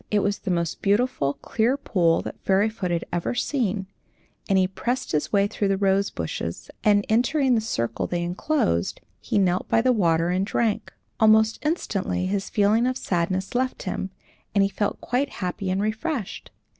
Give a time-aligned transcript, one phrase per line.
[0.09, 3.85] It was the most beautiful, clear pool that Fairyfoot had ever seen,
[4.49, 8.99] and he pressed his way through the rose branches, and, entering the circle they inclosed,
[9.19, 10.91] he knelt by the water and drank.
[11.19, 14.09] Almost instantly his feeling of sadness left him,
[14.55, 16.49] and he felt quite happy and refreshed.